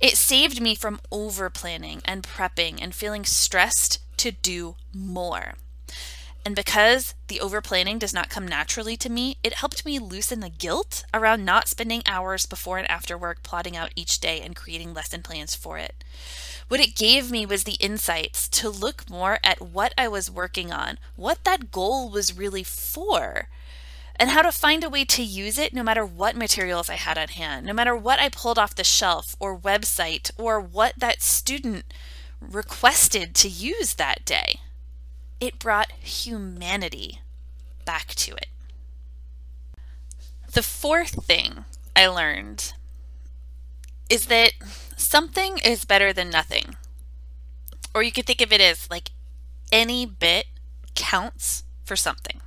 It 0.00 0.16
saved 0.16 0.60
me 0.60 0.74
from 0.74 1.00
over 1.12 1.50
planning 1.50 2.00
and 2.04 2.22
prepping 2.22 2.78
and 2.80 2.94
feeling 2.94 3.24
stressed 3.24 3.98
to 4.18 4.32
do 4.32 4.76
more. 4.94 5.54
And 6.44 6.56
because 6.56 7.14
the 7.28 7.40
over 7.40 7.60
planning 7.60 7.98
does 7.98 8.14
not 8.14 8.30
come 8.30 8.48
naturally 8.48 8.96
to 8.96 9.10
me, 9.10 9.36
it 9.42 9.54
helped 9.54 9.84
me 9.84 9.98
loosen 9.98 10.40
the 10.40 10.48
guilt 10.48 11.04
around 11.12 11.44
not 11.44 11.68
spending 11.68 12.02
hours 12.06 12.46
before 12.46 12.78
and 12.78 12.90
after 12.90 13.18
work 13.18 13.42
plotting 13.42 13.76
out 13.76 13.92
each 13.94 14.20
day 14.20 14.40
and 14.40 14.56
creating 14.56 14.94
lesson 14.94 15.22
plans 15.22 15.54
for 15.54 15.76
it. 15.76 16.02
What 16.68 16.80
it 16.80 16.96
gave 16.96 17.30
me 17.30 17.44
was 17.44 17.64
the 17.64 17.74
insights 17.74 18.48
to 18.48 18.70
look 18.70 19.10
more 19.10 19.38
at 19.44 19.60
what 19.60 19.92
I 19.98 20.08
was 20.08 20.30
working 20.30 20.72
on, 20.72 20.98
what 21.14 21.44
that 21.44 21.70
goal 21.70 22.08
was 22.08 22.36
really 22.36 22.64
for, 22.64 23.48
and 24.20 24.28
how 24.28 24.42
to 24.42 24.52
find 24.52 24.84
a 24.84 24.90
way 24.90 25.02
to 25.06 25.22
use 25.22 25.56
it 25.56 25.72
no 25.72 25.82
matter 25.82 26.04
what 26.04 26.36
materials 26.36 26.90
I 26.90 26.96
had 26.96 27.16
on 27.16 27.28
hand, 27.28 27.64
no 27.64 27.72
matter 27.72 27.96
what 27.96 28.20
I 28.20 28.28
pulled 28.28 28.58
off 28.58 28.74
the 28.74 28.84
shelf 28.84 29.34
or 29.40 29.58
website 29.58 30.30
or 30.36 30.60
what 30.60 30.92
that 30.98 31.22
student 31.22 31.86
requested 32.38 33.34
to 33.36 33.48
use 33.48 33.94
that 33.94 34.26
day. 34.26 34.60
It 35.40 35.58
brought 35.58 35.90
humanity 35.92 37.22
back 37.86 38.08
to 38.16 38.34
it. 38.34 38.48
The 40.52 40.62
fourth 40.62 41.24
thing 41.24 41.64
I 41.96 42.06
learned 42.06 42.74
is 44.10 44.26
that 44.26 44.52
something 44.98 45.56
is 45.64 45.86
better 45.86 46.12
than 46.12 46.28
nothing. 46.28 46.76
Or 47.94 48.02
you 48.02 48.12
could 48.12 48.26
think 48.26 48.42
of 48.42 48.52
it 48.52 48.60
as 48.60 48.90
like 48.90 49.12
any 49.72 50.04
bit 50.04 50.44
counts 50.94 51.64
for 51.84 51.96
something. 51.96 52.42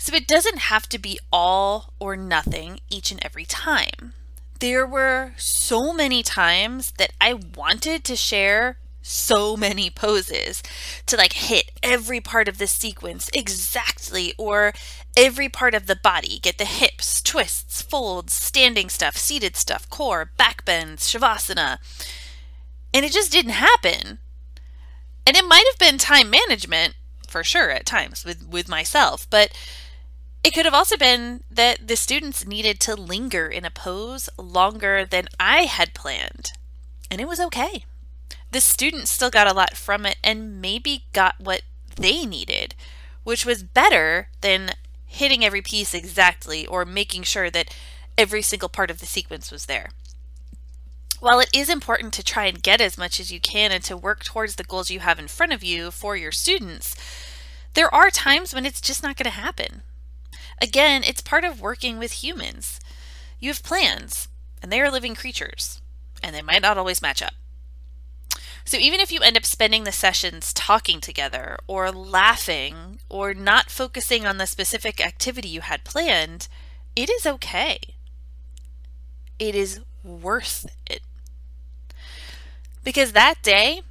So 0.00 0.14
it 0.14 0.28
doesn't 0.28 0.58
have 0.58 0.88
to 0.90 0.98
be 0.98 1.18
all 1.32 1.92
or 1.98 2.16
nothing 2.16 2.78
each 2.88 3.10
and 3.10 3.22
every 3.22 3.44
time. 3.44 4.14
There 4.60 4.86
were 4.86 5.32
so 5.36 5.92
many 5.92 6.22
times 6.22 6.92
that 6.98 7.12
I 7.20 7.34
wanted 7.34 8.04
to 8.04 8.14
share 8.14 8.78
so 9.02 9.56
many 9.56 9.90
poses 9.90 10.62
to 11.06 11.16
like 11.16 11.32
hit 11.32 11.72
every 11.82 12.20
part 12.20 12.46
of 12.46 12.58
the 12.58 12.66
sequence 12.66 13.30
exactly 13.32 14.34
or 14.38 14.72
every 15.16 15.48
part 15.48 15.74
of 15.74 15.86
the 15.86 15.96
body 15.96 16.38
get 16.38 16.58
the 16.58 16.66
hips 16.66 17.22
twists 17.22 17.80
folds 17.80 18.34
standing 18.34 18.90
stuff 18.90 19.16
seated 19.16 19.56
stuff 19.56 19.88
core 19.88 20.30
back 20.36 20.62
bends 20.66 21.10
shavasana 21.10 21.78
and 22.92 23.06
it 23.06 23.12
just 23.12 23.32
didn't 23.32 23.52
happen 23.52 24.18
and 25.26 25.36
it 25.36 25.46
might 25.46 25.64
have 25.70 25.78
been 25.78 25.96
time 25.96 26.28
management 26.28 26.94
for 27.26 27.42
sure 27.42 27.70
at 27.70 27.86
times 27.86 28.26
with 28.26 28.46
with 28.46 28.68
myself 28.68 29.26
but 29.30 29.52
it 30.44 30.54
could 30.54 30.64
have 30.64 30.74
also 30.74 30.96
been 30.96 31.42
that 31.50 31.88
the 31.88 31.96
students 31.96 32.46
needed 32.46 32.80
to 32.80 32.94
linger 32.94 33.48
in 33.48 33.64
a 33.64 33.70
pose 33.70 34.28
longer 34.38 35.04
than 35.04 35.28
I 35.38 35.62
had 35.62 35.94
planned, 35.94 36.52
and 37.10 37.20
it 37.20 37.28
was 37.28 37.40
okay. 37.40 37.84
The 38.50 38.60
students 38.60 39.10
still 39.10 39.30
got 39.30 39.46
a 39.46 39.52
lot 39.52 39.76
from 39.76 40.06
it 40.06 40.16
and 40.24 40.60
maybe 40.60 41.04
got 41.12 41.34
what 41.38 41.62
they 41.96 42.24
needed, 42.24 42.74
which 43.24 43.44
was 43.44 43.62
better 43.62 44.28
than 44.40 44.70
hitting 45.06 45.44
every 45.44 45.62
piece 45.62 45.92
exactly 45.92 46.66
or 46.66 46.84
making 46.84 47.24
sure 47.24 47.50
that 47.50 47.74
every 48.16 48.42
single 48.42 48.68
part 48.68 48.90
of 48.90 49.00
the 49.00 49.06
sequence 49.06 49.50
was 49.50 49.66
there. 49.66 49.90
While 51.20 51.40
it 51.40 51.50
is 51.52 51.68
important 51.68 52.12
to 52.14 52.22
try 52.22 52.46
and 52.46 52.62
get 52.62 52.80
as 52.80 52.96
much 52.96 53.18
as 53.18 53.32
you 53.32 53.40
can 53.40 53.72
and 53.72 53.82
to 53.84 53.96
work 53.96 54.22
towards 54.22 54.54
the 54.54 54.64
goals 54.64 54.90
you 54.90 55.00
have 55.00 55.18
in 55.18 55.26
front 55.26 55.52
of 55.52 55.64
you 55.64 55.90
for 55.90 56.16
your 56.16 56.30
students, 56.30 56.94
there 57.74 57.92
are 57.92 58.10
times 58.10 58.54
when 58.54 58.64
it's 58.64 58.80
just 58.80 59.02
not 59.02 59.16
going 59.16 59.24
to 59.24 59.30
happen. 59.30 59.82
Again, 60.60 61.02
it's 61.04 61.20
part 61.20 61.44
of 61.44 61.60
working 61.60 61.98
with 61.98 62.24
humans. 62.24 62.80
You 63.38 63.50
have 63.50 63.62
plans, 63.62 64.28
and 64.62 64.72
they 64.72 64.80
are 64.80 64.90
living 64.90 65.14
creatures, 65.14 65.80
and 66.22 66.34
they 66.34 66.42
might 66.42 66.62
not 66.62 66.78
always 66.78 67.02
match 67.02 67.22
up. 67.22 67.34
So 68.64 68.76
even 68.76 69.00
if 69.00 69.10
you 69.10 69.20
end 69.20 69.36
up 69.36 69.46
spending 69.46 69.84
the 69.84 69.92
sessions 69.92 70.52
talking 70.52 71.00
together, 71.00 71.56
or 71.66 71.90
laughing, 71.90 72.98
or 73.08 73.32
not 73.32 73.70
focusing 73.70 74.26
on 74.26 74.36
the 74.36 74.46
specific 74.46 75.00
activity 75.00 75.48
you 75.48 75.62
had 75.62 75.84
planned, 75.84 76.48
it 76.94 77.08
is 77.08 77.24
okay. 77.24 77.78
It 79.38 79.54
is 79.54 79.80
worth 80.02 80.66
it. 80.86 81.02
Because 82.84 83.12
that 83.12 83.42
day, 83.42 83.82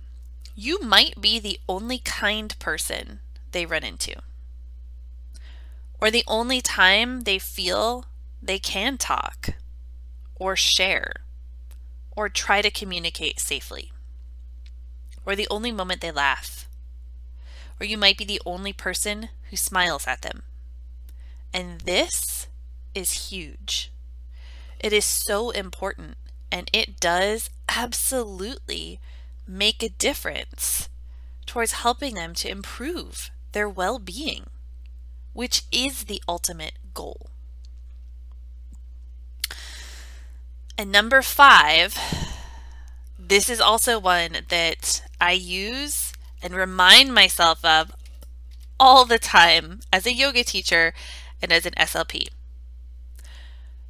you 0.56 0.80
might 0.82 1.22
be 1.22 1.40
the 1.40 1.60
only 1.70 2.00
kind 2.00 2.58
person 2.60 3.20
they 3.52 3.66
run 3.66 3.84
into 3.84 4.14
or 6.00 6.12
the 6.12 6.24
only 6.28 6.62
time 6.62 7.22
they 7.22 7.40
feel 7.40 8.06
they 8.42 8.60
can 8.60 8.98
talk 8.98 9.50
or 10.36 10.56
share 10.56 11.14
or 12.16 12.30
try 12.30 12.62
to 12.62 12.72
communicate 12.72 13.40
safely, 13.40 13.92
or 15.26 15.36
the 15.36 15.48
only 15.52 15.72
moment 15.72 16.02
they 16.02 16.12
laugh, 16.12 16.68
or 17.80 17.86
you 17.86 17.98
might 17.98 18.18
be 18.18 18.26
the 18.26 18.42
only 18.46 18.74
person 18.74 19.30
who 19.50 19.56
smiles 19.56 20.08
at 20.08 20.24
them. 20.24 20.42
And 21.54 21.82
this 21.82 22.48
is 22.96 23.30
huge. 23.30 23.92
It 24.80 24.92
is 24.92 25.06
so 25.06 25.52
important, 25.52 26.18
and 26.52 26.70
it 26.74 27.00
does 27.00 27.52
absolutely 27.70 29.00
make 29.48 29.84
a 29.84 29.90
difference 29.90 30.90
towards 31.46 31.74
helping 31.74 32.16
them 32.16 32.34
to 32.34 32.50
improve 32.50 33.30
their 33.52 33.70
well 33.70 34.00
being 34.00 34.48
which 35.34 35.64
is 35.72 36.06
the 36.06 36.22
ultimate 36.28 36.74
goal. 36.94 37.30
And 40.78 40.92
number 40.92 41.22
five, 41.22 41.98
this 43.18 43.50
is 43.50 43.60
also 43.60 44.00
one 44.00 44.46
that 44.50 45.04
I 45.20 45.32
use 45.32 46.14
and 46.42 46.54
remind 46.54 47.14
myself 47.14 47.64
of 47.66 47.92
all 48.80 49.06
the 49.06 49.18
time 49.18 49.80
as 49.92 50.06
a 50.06 50.14
yoga 50.14 50.44
teacher 50.44 50.94
and 51.42 51.52
as 51.52 51.66
an 51.66 51.74
SLP. 51.74 52.28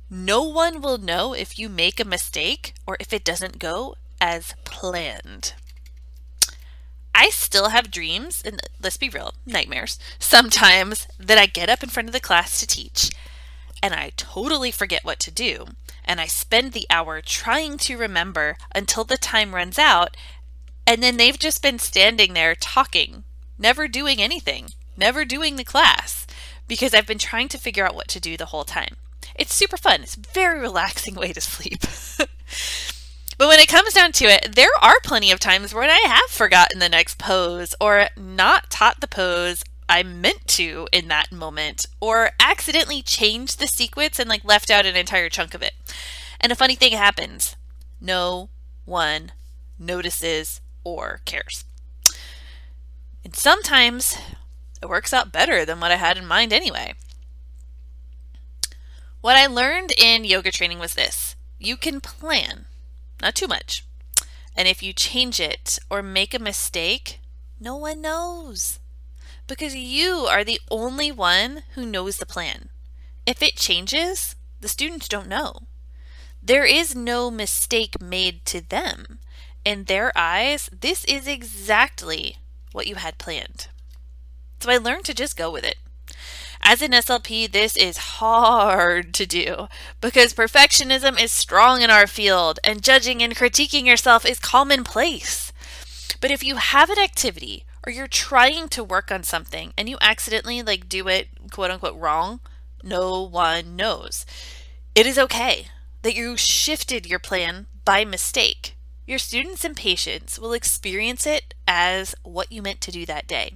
No 0.09 0.43
one 0.43 0.81
will 0.81 0.97
know 0.97 1.33
if 1.33 1.59
you 1.59 1.67
make 1.67 1.99
a 1.99 2.05
mistake 2.05 2.73
or 2.85 2.95
if 2.99 3.11
it 3.11 3.25
doesn't 3.25 3.59
go 3.59 3.95
as 4.21 4.53
planned. 4.63 5.53
I 7.17 7.29
still 7.31 7.69
have 7.69 7.91
dreams, 7.91 8.41
and 8.45 8.61
let's 8.81 8.95
be 8.95 9.09
real, 9.09 9.33
nightmares, 9.45 9.99
sometimes 10.19 11.07
that 11.19 11.37
I 11.37 11.47
get 11.47 11.69
up 11.69 11.83
in 11.83 11.89
front 11.89 12.07
of 12.07 12.13
the 12.13 12.21
class 12.21 12.59
to 12.61 12.67
teach 12.67 13.11
and 13.81 13.93
I 13.93 14.11
totally 14.15 14.71
forget 14.71 15.03
what 15.03 15.19
to 15.21 15.31
do. 15.31 15.65
And 16.03 16.19
I 16.19 16.25
spend 16.25 16.71
the 16.71 16.87
hour 16.89 17.21
trying 17.21 17.77
to 17.79 17.97
remember 17.97 18.57
until 18.73 19.03
the 19.03 19.17
time 19.17 19.53
runs 19.53 19.77
out. 19.77 20.15
And 20.85 21.03
then 21.03 21.17
they've 21.17 21.37
just 21.37 21.61
been 21.61 21.79
standing 21.79 22.33
there 22.33 22.55
talking, 22.55 23.23
never 23.57 23.87
doing 23.87 24.21
anything, 24.21 24.69
never 24.95 25.25
doing 25.25 25.57
the 25.57 25.63
class 25.63 26.25
because 26.67 26.93
I've 26.93 27.07
been 27.07 27.17
trying 27.17 27.49
to 27.49 27.57
figure 27.57 27.85
out 27.85 27.95
what 27.95 28.07
to 28.09 28.19
do 28.19 28.37
the 28.37 28.47
whole 28.47 28.63
time. 28.63 28.95
It's 29.35 29.53
super 29.53 29.77
fun. 29.77 30.01
It's 30.03 30.15
a 30.15 30.21
very 30.33 30.59
relaxing 30.59 31.15
way 31.19 31.33
to 31.33 31.41
sleep. 31.41 31.81
But 33.37 33.49
when 33.49 33.59
it 33.59 33.67
comes 33.67 33.93
down 33.93 34.13
to 34.13 34.25
it, 34.25 34.55
there 34.55 34.71
are 34.81 34.99
plenty 35.03 35.31
of 35.31 35.39
times 35.39 35.73
when 35.73 35.89
I 35.89 36.03
have 36.07 36.29
forgotten 36.29 36.79
the 36.79 36.89
next 36.89 37.19
pose 37.19 37.75
or 37.79 38.09
not 38.17 38.71
taught 38.71 38.99
the 38.99 39.07
pose 39.07 39.63
I 39.87 40.03
meant 40.03 40.47
to 40.47 40.87
in 40.91 41.07
that 41.09 41.31
moment 41.31 41.85
or 42.01 42.31
accidentally 42.39 43.01
changed 43.01 43.59
the 43.59 43.67
sequence 43.67 44.19
and 44.19 44.27
like 44.27 44.43
left 44.43 44.71
out 44.71 44.85
an 44.85 44.95
entire 44.95 45.29
chunk 45.29 45.53
of 45.53 45.61
it. 45.61 45.73
And 46.41 46.51
a 46.51 46.55
funny 46.55 46.75
thing 46.75 46.93
happens. 46.93 47.55
No 48.01 48.49
one 48.85 49.33
notices 49.79 50.61
or 50.83 51.21
cares. 51.25 51.63
And 53.23 53.35
sometimes 53.35 54.17
it 54.81 54.89
works 54.89 55.13
out 55.13 55.31
better 55.31 55.63
than 55.63 55.79
what 55.79 55.91
I 55.91 55.95
had 55.97 56.17
in 56.17 56.25
mind 56.25 56.51
anyway. 56.51 56.95
What 59.21 59.37
I 59.37 59.45
learned 59.45 59.91
in 59.97 60.25
yoga 60.25 60.51
training 60.51 60.79
was 60.79 60.95
this 60.95 61.35
you 61.59 61.77
can 61.77 62.01
plan 62.01 62.65
not 63.21 63.35
too 63.35 63.47
much. 63.47 63.83
And 64.55 64.67
if 64.67 64.81
you 64.81 64.93
change 64.93 65.39
it 65.39 65.77
or 65.89 66.01
make 66.01 66.33
a 66.33 66.39
mistake, 66.39 67.19
no 67.59 67.75
one 67.75 68.01
knows 68.01 68.79
because 69.47 69.75
you 69.75 70.27
are 70.29 70.43
the 70.43 70.59
only 70.69 71.11
one 71.11 71.63
who 71.73 71.85
knows 71.85 72.17
the 72.17 72.25
plan. 72.25 72.69
If 73.25 73.41
it 73.41 73.55
changes, 73.55 74.35
the 74.59 74.67
students 74.67 75.07
don't 75.07 75.29
know. 75.29 75.63
There 76.43 76.65
is 76.65 76.95
no 76.95 77.31
mistake 77.31 78.01
made 78.01 78.45
to 78.45 78.61
them. 78.61 79.19
In 79.65 79.85
their 79.85 80.11
eyes, 80.15 80.69
this 80.71 81.03
is 81.05 81.27
exactly 81.27 82.37
what 82.71 82.87
you 82.87 82.95
had 82.95 83.17
planned. 83.17 83.67
So 84.59 84.71
I 84.71 84.77
learned 84.77 85.05
to 85.05 85.13
just 85.13 85.37
go 85.37 85.51
with 85.51 85.63
it. 85.63 85.77
As 86.69 86.81
an 86.81 86.91
SLP, 86.91 87.49
this 87.49 87.77
is 87.77 88.19
hard 88.19 89.13
to 89.13 89.25
do 89.25 89.69
because 90.01 90.33
perfectionism 90.33 91.17
is 91.17 91.31
strong 91.31 91.81
in 91.81 91.89
our 91.89 92.05
field 92.05 92.59
and 92.61 92.83
judging 92.83 93.23
and 93.23 93.33
critiquing 93.33 93.85
yourself 93.85 94.25
is 94.25 94.37
commonplace. 94.37 95.53
But 96.19 96.29
if 96.29 96.43
you 96.43 96.57
have 96.57 96.89
an 96.89 96.99
activity 96.99 97.63
or 97.85 97.93
you're 97.93 98.09
trying 98.09 98.67
to 98.67 98.83
work 98.83 99.13
on 99.13 99.23
something 99.23 99.71
and 99.77 99.87
you 99.87 99.97
accidentally 100.01 100.61
like 100.61 100.89
do 100.89 101.07
it 101.07 101.29
quote 101.53 101.71
unquote 101.71 101.95
wrong, 101.95 102.41
no 102.83 103.21
one 103.21 103.77
knows. 103.77 104.25
It 104.93 105.05
is 105.05 105.17
okay 105.17 105.67
that 106.01 106.15
you 106.15 106.35
shifted 106.35 107.05
your 107.05 107.19
plan 107.19 107.67
by 107.85 108.03
mistake. 108.03 108.75
Your 109.05 109.19
students 109.19 109.63
and 109.63 109.77
patients 109.77 110.37
will 110.37 110.51
experience 110.51 111.25
it 111.25 111.53
as 111.65 112.13
what 112.23 112.51
you 112.51 112.61
meant 112.61 112.81
to 112.81 112.91
do 112.91 113.05
that 113.05 113.25
day 113.25 113.53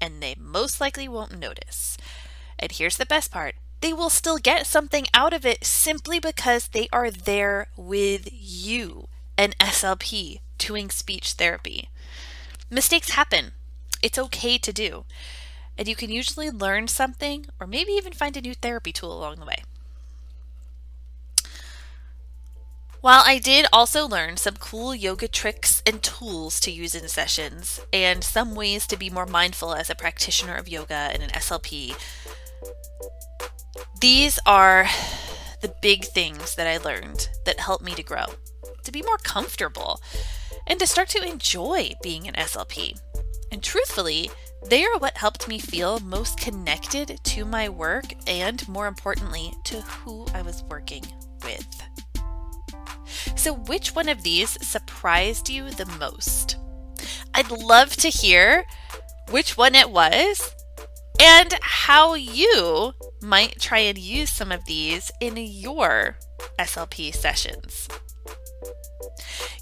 and 0.00 0.22
they 0.22 0.34
most 0.38 0.80
likely 0.80 1.08
won't 1.08 1.38
notice. 1.38 1.96
And 2.58 2.72
here's 2.72 2.96
the 2.96 3.06
best 3.06 3.30
part 3.30 3.54
they 3.80 3.92
will 3.92 4.10
still 4.10 4.38
get 4.38 4.66
something 4.66 5.06
out 5.12 5.32
of 5.32 5.44
it 5.44 5.64
simply 5.64 6.18
because 6.18 6.68
they 6.68 6.88
are 6.92 7.10
there 7.10 7.68
with 7.76 8.28
you, 8.32 9.08
an 9.36 9.52
SLP, 9.60 10.40
doing 10.58 10.90
speech 10.90 11.32
therapy. 11.32 11.90
Mistakes 12.70 13.10
happen. 13.10 13.52
It's 14.02 14.18
okay 14.18 14.58
to 14.58 14.72
do. 14.72 15.04
And 15.78 15.86
you 15.86 15.94
can 15.94 16.10
usually 16.10 16.50
learn 16.50 16.88
something 16.88 17.46
or 17.60 17.66
maybe 17.66 17.92
even 17.92 18.12
find 18.12 18.36
a 18.36 18.40
new 18.40 18.54
therapy 18.54 18.92
tool 18.92 19.16
along 19.16 19.36
the 19.36 19.46
way. 19.46 19.62
While 23.00 23.22
I 23.24 23.38
did 23.38 23.66
also 23.72 24.06
learn 24.08 24.36
some 24.36 24.56
cool 24.56 24.94
yoga 24.94 25.28
tricks 25.28 25.82
and 25.86 26.02
tools 26.02 26.58
to 26.60 26.70
use 26.70 26.94
in 26.94 27.08
sessions, 27.08 27.80
and 27.92 28.24
some 28.24 28.54
ways 28.54 28.86
to 28.88 28.96
be 28.96 29.10
more 29.10 29.26
mindful 29.26 29.74
as 29.74 29.90
a 29.90 29.94
practitioner 29.94 30.54
of 30.54 30.68
yoga 30.68 31.10
and 31.12 31.22
an 31.22 31.30
SLP, 31.30 31.94
these 34.00 34.38
are 34.46 34.86
the 35.62 35.74
big 35.82 36.04
things 36.04 36.54
that 36.56 36.66
I 36.66 36.78
learned 36.78 37.28
that 37.44 37.60
helped 37.60 37.84
me 37.84 37.94
to 37.94 38.02
grow, 38.02 38.26
to 38.82 38.92
be 38.92 39.02
more 39.02 39.18
comfortable, 39.18 40.00
and 40.66 40.80
to 40.80 40.86
start 40.86 41.08
to 41.10 41.22
enjoy 41.22 41.92
being 42.02 42.26
an 42.26 42.34
SLP. 42.34 42.98
And 43.52 43.62
truthfully, 43.62 44.30
they 44.68 44.84
are 44.84 44.98
what 44.98 45.16
helped 45.18 45.48
me 45.48 45.58
feel 45.58 46.00
most 46.00 46.38
connected 46.38 47.20
to 47.22 47.44
my 47.44 47.68
work 47.68 48.06
and, 48.26 48.66
more 48.68 48.86
importantly, 48.86 49.52
to 49.64 49.80
who 49.82 50.26
I 50.34 50.42
was 50.42 50.64
working 50.64 51.04
with. 51.44 51.66
So, 53.36 53.54
which 53.54 53.94
one 53.94 54.08
of 54.08 54.22
these 54.22 54.58
surprised 54.66 55.48
you 55.48 55.70
the 55.70 55.86
most? 55.86 56.56
I'd 57.34 57.50
love 57.50 57.96
to 57.96 58.08
hear 58.08 58.64
which 59.30 59.56
one 59.56 59.74
it 59.74 59.90
was 59.90 60.54
and 61.20 61.54
how 61.60 62.14
you 62.14 62.92
might 63.22 63.60
try 63.60 63.78
and 63.78 63.98
use 63.98 64.30
some 64.30 64.52
of 64.52 64.64
these 64.66 65.10
in 65.20 65.36
your 65.36 66.18
SLP 66.58 67.14
sessions. 67.14 67.88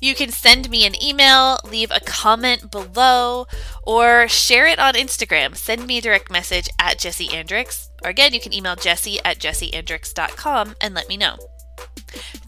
You 0.01 0.15
can 0.15 0.31
send 0.31 0.69
me 0.69 0.85
an 0.85 1.03
email, 1.03 1.59
leave 1.65 1.91
a 1.91 2.01
comment 2.01 2.71
below, 2.71 3.47
or 3.83 4.29
share 4.29 4.67
it 4.67 4.79
on 4.79 4.95
Instagram. 4.95 5.57
Send 5.57 5.87
me 5.87 5.99
a 5.99 6.03
direct 6.03 6.31
message 6.31 6.69
at 6.79 6.99
Jessie 6.99 7.29
Andricks. 7.29 7.89
Or 8.03 8.11
again, 8.11 8.35
you 8.35 8.41
can 8.41 8.53
email 8.53 8.77
Jessie 8.77 9.19
at 9.25 9.39
jessieandricks.com 9.39 10.75
and 10.81 10.95
let 10.95 11.09
me 11.09 11.17
know. 11.17 11.39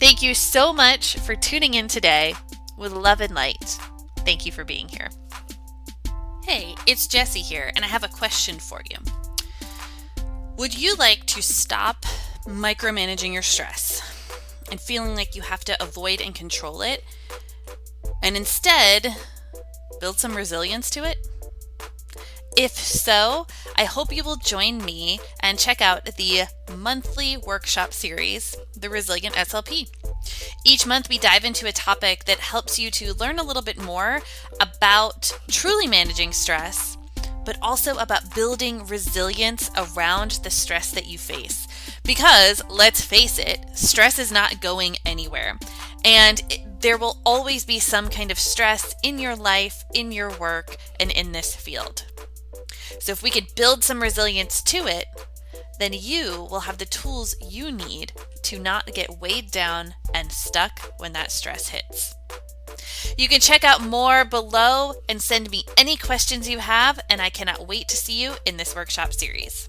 Thank 0.07 0.23
you 0.23 0.35
so 0.35 0.73
much 0.73 1.19
for 1.19 1.35
tuning 1.35 1.75
in 1.75 1.88
today 1.88 2.37
with 2.77 2.92
love 2.92 3.21
and 3.21 3.35
light. 3.35 3.77
Thank 4.19 4.47
you 4.47 4.53
for 4.53 4.62
being 4.62 4.87
here. 4.87 5.09
Hey, 6.45 6.77
it's 6.87 7.09
Jessie 7.09 7.40
here, 7.40 7.73
and 7.75 7.85
I 7.85 7.88
have 7.88 8.05
a 8.05 8.09
question 8.09 8.61
for 8.61 8.83
you. 8.88 8.99
Would 10.59 10.79
you 10.79 10.95
like 10.95 11.27
to 11.27 11.42
stop 11.42 12.07
micromanaging 12.45 13.33
your 13.33 13.42
stress 13.42 14.01
and 14.71 14.81
feeling 14.81 15.16
like 15.16 15.35
you 15.35 15.42
have 15.42 15.64
to 15.64 15.83
avoid 15.83 16.21
and 16.21 16.37
control 16.37 16.83
it, 16.83 17.03
and 18.23 18.37
instead 18.37 19.09
build 20.01 20.21
some 20.21 20.37
resilience 20.37 20.88
to 20.90 21.03
it? 21.03 21.16
If 22.57 22.73
so, 22.73 23.47
I 23.77 23.85
hope 23.85 24.16
you 24.16 24.25
will 24.25 24.37
join 24.37 24.79
me 24.83 25.21
and 25.40 25.59
check 25.59 25.83
out 25.83 26.07
the 26.16 26.45
monthly 26.75 27.37
workshop 27.37 27.92
series, 27.92 28.57
The 28.75 28.88
Resilient 28.88 29.35
SLP. 29.35 29.90
Each 30.64 30.87
month, 30.87 31.11
we 31.11 31.19
dive 31.19 31.45
into 31.45 31.66
a 31.66 31.73
topic 31.73 32.25
that 32.25 32.38
helps 32.38 32.79
you 32.79 32.90
to 32.92 33.12
learn 33.12 33.38
a 33.38 33.45
little 33.45 33.62
bit 33.62 33.79
more 33.79 34.23
about 34.59 35.38
truly 35.49 35.87
managing 35.87 36.33
stress, 36.33 36.97
but 37.45 37.59
also 37.61 37.99
about 37.99 38.35
building 38.35 38.87
resilience 38.87 39.71
around 39.77 40.40
the 40.42 40.51
stress 40.51 40.90
that 40.92 41.07
you 41.07 41.19
face. 41.19 41.69
Because, 42.05 42.62
let's 42.71 43.03
face 43.03 43.38
it, 43.38 43.61
stress 43.75 44.19
is 44.19 44.33
not 44.33 44.62
going 44.62 44.97
anywhere. 45.05 45.59
And 46.07 46.40
there 46.81 46.97
will 46.97 47.21
always 47.27 47.66
be 47.66 47.81
some 47.81 48.09
kind 48.09 48.31
of 48.31 48.38
stress 48.38 48.95
in 49.03 49.19
your 49.19 49.37
life, 49.37 49.85
in 49.92 50.11
your 50.11 50.31
work, 50.38 50.79
and 50.99 51.11
in 51.11 51.33
this 51.33 51.55
field. 51.55 52.07
So 53.00 53.12
if 53.12 53.22
we 53.22 53.30
could 53.30 53.54
build 53.54 53.85
some 53.85 54.02
resilience 54.02 54.62
to 54.64 54.87
it, 54.87 55.06
then 55.78 55.92
you 55.92 56.46
will 56.50 56.61
have 56.61 56.78
the 56.78 56.87
tools 56.87 57.37
you 57.40 57.70
need 57.70 58.12
to 58.44 58.59
not 58.59 58.87
get 58.94 59.20
weighed 59.20 59.50
down 59.50 59.94
and 60.14 60.32
stuck 60.32 60.80
when 60.98 61.12
that 61.12 61.32
stress 61.32 61.68
hits. 61.68 62.14
You 63.18 63.28
can 63.28 63.40
check 63.40 63.64
out 63.64 63.82
more 63.82 64.24
below 64.24 64.94
and 65.09 65.20
send 65.20 65.50
me 65.50 65.64
any 65.76 65.96
questions 65.96 66.48
you 66.48 66.59
have, 66.59 67.00
and 67.09 67.20
I 67.20 67.30
cannot 67.30 67.66
wait 67.66 67.88
to 67.88 67.96
see 67.96 68.20
you 68.20 68.35
in 68.44 68.56
this 68.56 68.74
workshop 68.74 69.12
series. 69.12 69.68